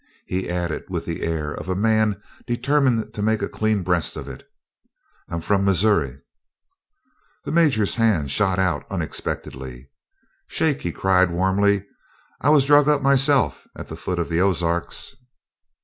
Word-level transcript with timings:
He 0.25 0.49
added 0.49 0.85
with 0.89 1.05
the 1.05 1.21
air 1.21 1.53
of 1.53 1.69
a 1.69 1.75
man 1.75 2.19
determined 2.47 3.13
to 3.13 3.21
make 3.21 3.43
a 3.43 3.47
clean 3.47 3.83
breast 3.83 4.17
of 4.17 4.27
it: 4.27 4.41
"I'm 5.29 5.41
from 5.41 5.63
Missoury." 5.63 6.19
The 7.45 7.51
Major's 7.51 7.93
hand 7.93 8.31
shot 8.31 8.57
out 8.57 8.83
unexpectedly. 8.89 9.91
"Shake!" 10.47 10.81
he 10.81 10.91
cried 10.91 11.29
warmly. 11.29 11.85
"I 12.41 12.49
was 12.49 12.65
drug 12.65 12.89
up 12.89 13.03
myself 13.03 13.67
at 13.77 13.89
the 13.89 13.95
foot 13.95 14.17
of 14.17 14.27
the 14.29 14.41
Ozarks." 14.41 15.13